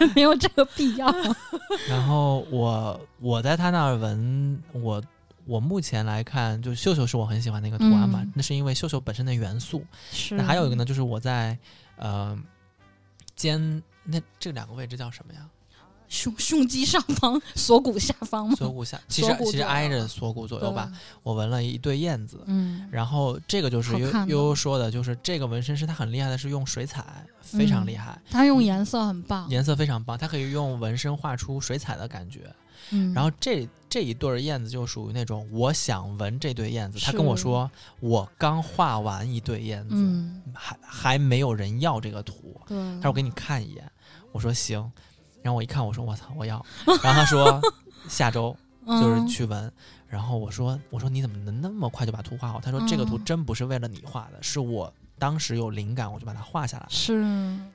[0.00, 1.06] 也没有这个必要。
[1.88, 5.02] 然后我我在他那儿纹我。
[5.48, 9.86] 我目前来看，就秀秀是我很喜欢的一个图案嘛，嗯那是因为秀秀本身的元素。
[10.10, 11.56] 是那还有一个呢，就是我在
[11.94, 12.36] 呃
[13.36, 15.48] 肩那这两个位置叫什么呀？
[16.08, 18.54] 胸胸肌上方、 锁骨下方吗？
[18.56, 20.90] 锁骨下， 其实其实挨着锁骨左右吧。
[21.22, 27.04] 我纹了一对燕子，嗯，然后这个就是悠悠悠说的，就是这个纹身师他很厉害的是用水彩，
[27.42, 29.48] 非常嗯厉害，他用颜色很棒。
[29.50, 32.52] 颜色非常棒，他可以用纹身画出水彩的感觉。
[32.90, 43.90] 嗯，然后这这一对儿燕子就属于那种我想纹这对燕子，他跟我说我刚画完一对燕子，嗯，还还没有人要这个图，对，他说我给你看一眼，
[44.30, 44.88] 我说行，
[45.46, 46.60] 然后我一看我说我操我要，
[47.04, 47.60] 然后他说
[48.10, 49.72] 下周就是嗯去纹，
[50.08, 52.60] 然后我说我说你怎么能那么快就把图画好？
[52.60, 57.22] 他说这个图嗯真不是为了你画的，是我当时有灵感我就把它画下来了，是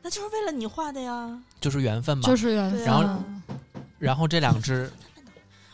[0.02, 1.42] 那就是为了你画的呀。
[1.62, 2.28] 就是缘分嘛。
[2.28, 2.84] 就是缘分。
[2.84, 3.24] 然后
[4.00, 4.92] 然后这两只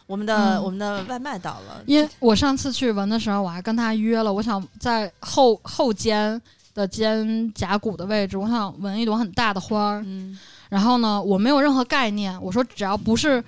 [0.05, 6.39] 我们的、嗯我们的外卖到了，因为我上次去纹的时候，我还跟他约了，我想在后后肩
[6.75, 10.03] 的肩胛骨的位置，我想纹一朵很大的花儿。
[10.05, 10.37] 嗯，
[10.69, 13.43] 然后呢，我没有任何概念，我说只要不是，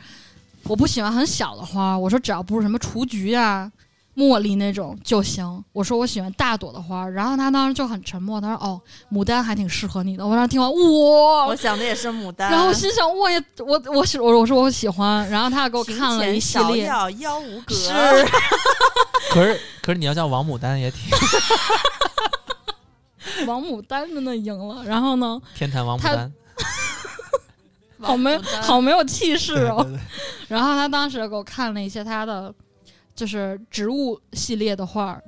[0.63, 3.71] 我不喜欢很小的花，我说只要不是什么雏菊呀、
[4.15, 5.63] 茉莉那种就行。
[5.73, 10.25] 我说我喜欢大朵的花，然后他当时就很沉默，他说哦，牡丹还挺适合你的。
[10.25, 12.51] 我当时听完，哇我，想的也是牡丹。
[12.51, 17.91] 然后我心想我也我我喜我我说我喜欢，然后他还给我看了一前系列，芍药腰无 格，是
[19.31, 20.99] 可是可是你要叫王牡丹也挺
[23.47, 24.83] 王牡丹真的赢了。
[24.83, 26.31] 然后呢，天坛王牡丹，
[28.07, 29.83] 好没有好没有气势哦。
[29.83, 29.99] 对对对
[30.47, 32.53] 然后他当时给我看了一些他的
[33.15, 35.23] 就是植物系列的画儿，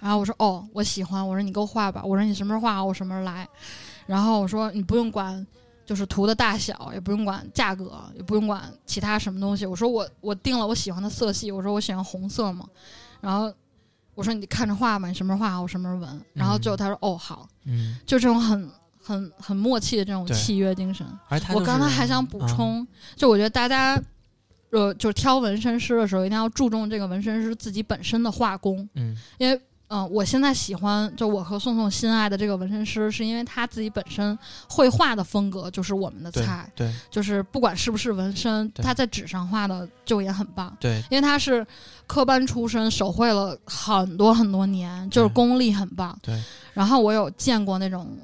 [0.00, 3.48] 然后我说哦，我喜欢，我说你给我画吧，我说你什么时候画好，我什么时候来。
[4.06, 5.44] 然后我说你不用管，
[5.84, 9.66] 就是图的大小，也不用管价格，也不用管其他什么东西。
[9.66, 12.64] 我说我我定了我喜欢的色系，我说我喜欢红色嘛。
[13.20, 13.52] 然后
[14.14, 16.24] 我说你看着画吧，你什么时候画好，我什么时候纹。
[16.34, 18.70] 然后最后他说哦好，嗯，就这种很
[19.06, 21.06] 很很默契的这种契约精神。
[21.54, 24.00] 我刚才还想补，充，就我觉得大家，
[24.70, 29.60] 呃，就是挑纹身师的时候，一定要注重这个纹身师自己本身的画工，嗯因为。
[29.88, 34.36] 嗯、我现在喜欢就我和宋宋心爱的这个纹身师，是因为他自己本身
[34.68, 41.64] 绘画的风格就是我们的菜，对就是不管是不是纹身，他在纸上画的就也很棒，对因为他是
[42.08, 46.18] 科班出身，手绘了很多很多年，就是功力很棒。
[46.20, 46.42] 对，
[46.72, 48.18] 然后我有见过那种，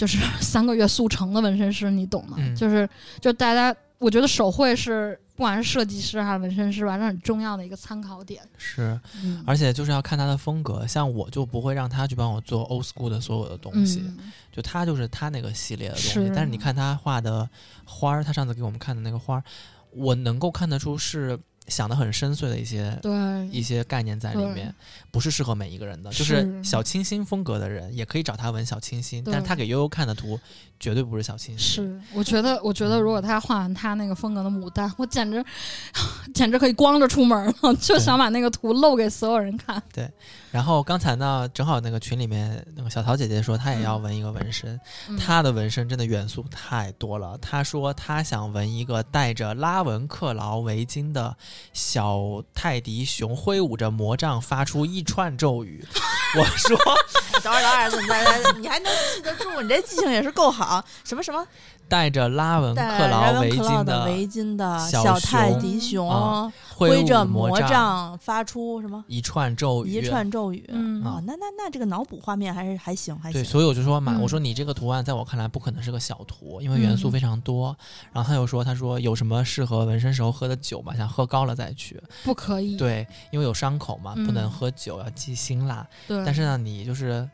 [0.00, 2.38] 就是 三个月速成的纹身师，你懂吗？
[2.40, 2.88] 嗯就是
[3.20, 8.42] 就大家，我觉得手绘是不管是设计师还是纹身师吧，是很重要的一个参考点。
[8.56, 16.08] 是，嗯，而且就是要看他的风格，像我就不会让他去帮我做 old school 的所有的东西，嗯就他就是他那个系列的东西。
[16.08, 17.46] 是但是你看他画的
[17.84, 19.44] 花儿，他上次给我们看的那个花儿，
[19.92, 23.10] 我能够看得出是想的很深邃的一些对，
[23.48, 24.74] 一些概念在里面，
[25.10, 26.10] 不是适合每一个人的。
[26.10, 30.38] 就是是小清新风格的人也可以找他纹小清新，但是他给悠悠看的图
[30.80, 31.84] 绝对不是小清新。
[31.84, 35.44] 是，我觉得，我觉得如果他画完他那个风格的牡丹，我简直，
[36.34, 39.80] 简直可以光着出门了，就想把那个图露给所有人看。
[40.50, 47.38] 然后刚才呢，正好那个群里面那个小桃姐姐说她也要纹一个纹身，嗯她的纹身真的元素太多了。
[47.38, 51.36] 她说她想纹一个戴着拉文克劳围巾的
[51.72, 55.86] 小泰迪熊，挥舞着魔杖，发出一串咒语。
[56.38, 56.76] 我说
[57.42, 59.60] 等会儿，等会儿，你还能记得住？
[59.62, 60.84] 你这记性也是够好。
[61.04, 61.46] 什么什么？
[61.90, 70.64] 戴着拉文克劳围巾的围巾的小小泰迪熊，啊挥着魔魔杖，发出什么一串咒语，一串咒语。
[70.68, 77.76] 嗯哦，那那那这个脑补画面还是还行，还行对，所以我就说嘛，嗯我说你这个图案在我看来不可能是个小图，因为元素嗯非常多。
[78.12, 80.94] 然后他又说，他说有什么适合纹身时候喝的酒吗？
[80.96, 82.00] 想喝高了再去。
[82.22, 82.76] 不可以。
[82.76, 85.84] 对，因为有伤口嘛，不能嗯喝酒，要忌辛辣。
[86.06, 87.28] 对，但是呢，你就是喝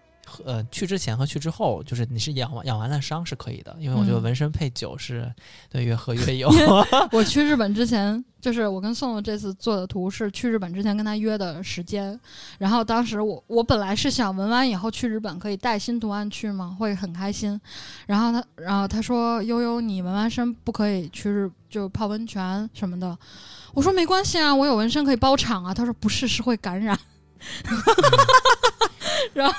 [0.45, 5.33] 呃去之前和去之后，就是你是养完养完了伤是可以的，因为我觉得嗯纹身配酒是
[5.69, 6.51] 对越喝越有。
[7.13, 12.19] 我去日本之前，就是我跟宋宋这次做的图是去日本之前跟他约的时间，
[12.59, 17.61] 然后当时我我本来是想纹完以后去日本可以带新图案去嘛，会很开心。
[18.07, 23.17] 然后他然后他说悠悠你纹完身不可以去日就泡温泉什么的，
[23.75, 25.73] 我说没关系啊，我有纹身可以包场啊。
[25.73, 26.99] 他说不是，是会感染。
[29.35, 29.55] 然后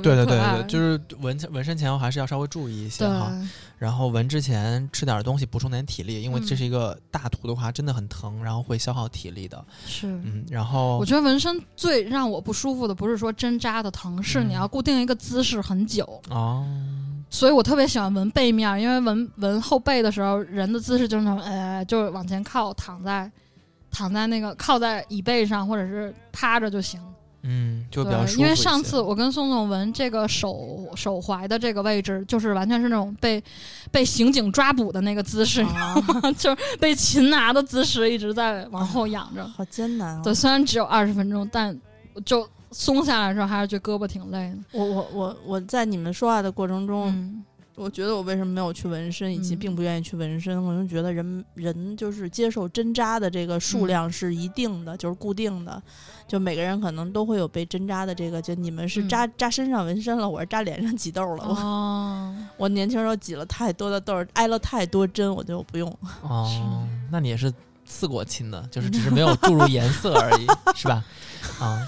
[0.00, 3.32] 对对对对，就是纹纹身前后还是要稍微注意一些哈。
[3.76, 9.62] 然后纹之前吃点东西补充点体力，因为这嗯是一个大图的话，真的很疼，然后会消耗体力的。
[9.86, 10.06] 是。
[10.06, 16.22] 嗯，然后我觉得纹身最让我不舒服的不是说针扎的疼，是嗯你要固定一个姿势很久。
[16.30, 16.64] 哦，
[17.28, 23.30] 所以我特别喜欢纹背面，因为纹纹后背的时候，人的姿势就是那种呃，就是往前靠，躺在
[23.90, 27.00] 躺在那个靠在椅背上，或者是趴着就行。
[27.46, 33.42] 嗯，就比较舒对，服因为上次我跟宋宋纹这个手手踝的这个位置，就是完全是那种被
[33.90, 35.94] 被刑警抓捕的那个姿势，啊
[36.38, 39.44] 就是被擒拿的姿势，一直在往后仰着。
[39.46, 40.20] 好艰难啊！
[40.24, 41.78] 对，虽然只有二十分钟，但
[42.24, 44.56] 就松下来的时候，还是觉得胳膊挺累的。
[44.72, 47.44] 我我我我在你们说话的过程中，嗯
[47.76, 55.82] 我觉得我为什么没有去纹身，以及嗯并不愿意去纹身，我就觉得人人就是接受针扎的这个数嗯量是一定的，就是固定的，
[56.28, 61.44] 就每个人可能都会有被针扎的这个，就你们是嗯扎、扎身上纹身了，我是扎脸上挤痘了。
[61.48, 65.90] 我哦， 我年轻时候挤了太多的痘儿，挨了太多针，我就不用。
[66.22, 67.52] 哦，那你也是
[67.84, 70.46] 刺过青的，就是只是 没有注入颜色而已，
[70.76, 71.04] 是吧？
[71.58, 71.82] 啊，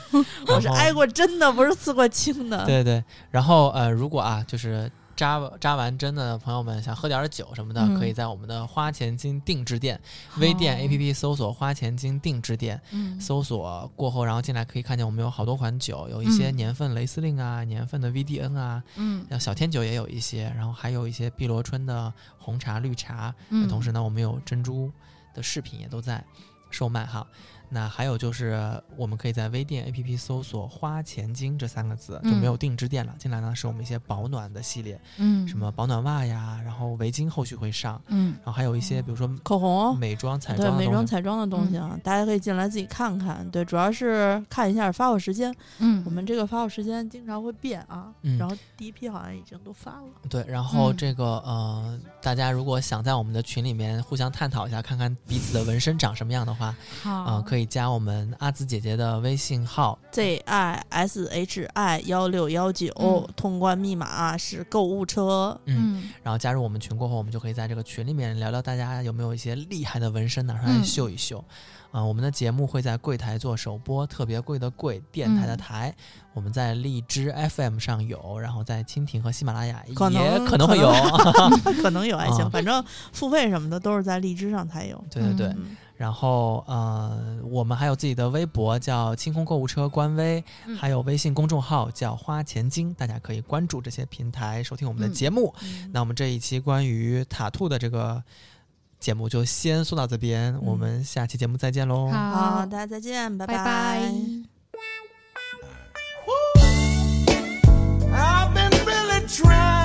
[0.48, 2.66] 我是挨过针的，不是刺过青的。
[2.66, 9.98] 对对，然后呃，如果啊，就是扎扎完针的朋友们想喝点儿酒什么的，嗯可以在我们的花钱金定制店、
[10.36, 23.34] 微店 APP 搜索“花钱金定制店”，嗯搜索过后，然后进来可以看见我们有好多款酒，有一些嗯年份雷司令啊、年份的 VDN 啊，嗯像小天酒也有一些，然后还有一些碧螺春的红茶、绿茶。
[23.48, 24.92] 嗯，同时呢，我们有珍珠
[25.34, 26.22] 的饰品也都在
[26.70, 27.26] 售卖哈。
[27.68, 33.14] 那还有就是，我们可以在微店 APP 搜索“花钱精”这三个字，就没有定制店了。
[33.18, 39.96] 进来呢，是我们一些保暖的系列，嗯什么保暖袜呀，然后围巾后续会上，嗯然后还有一些比如说口红。
[39.98, 43.48] 美妆、彩妆对美妆彩妆的东西啊，大家可以进来自己看看。
[43.50, 48.12] 对，主要是看一下发货时间，嗯，我们这个发货时间经常会变啊。
[48.22, 50.08] 嗯然后第一批好像已经都发了。
[50.28, 65.58] 对，然后嗯这个、呃，大家如果想在我们的群里面互相探讨一下，看看彼此的纹身长什么样的话，好啊、可以加我们阿紫姐姐的微信号 Z I S H I 幺六幺九嗯，通关密码是购物车。
[65.64, 71.42] 嗯，嗯然后加入我们群过后，我们就可以在这个群里面聊聊大家有没有一些厉害的纹身拿出来嗯秀一秀。
[71.92, 75.94] 啊、我们的节目会在柜台做首播，特别贵的贵，电台的嗯台。
[76.34, 80.92] 我们在荔枝 FM 上有，然后在蜻蜓和喜马拉雅可能也可能会有。
[81.80, 85.02] 可能有还行，啊反正付费什么的都是在荔枝上才有。
[85.10, 90.42] 对对对，嗯然后呃我们还有自己的微博叫清空购物车官微
[90.78, 95.54] 还有微信公众号叫花钱经大家可以关注这些平台收听我们的节目。
[95.92, 98.22] 那我们这一期关于獭兔的这个
[98.98, 102.08] 节目就先说到这边我们下期节目再见喽。
[102.08, 102.66] 好。
[102.66, 104.12] 大家再见拜拜。
[108.18, 109.75] i've been really